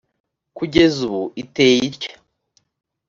[0.57, 2.13] kugeza ubu iteye itya: